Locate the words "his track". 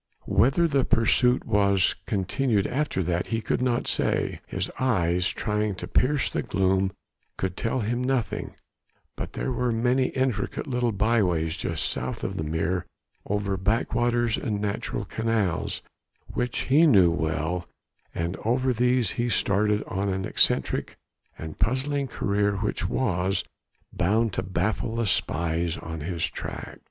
25.99-26.79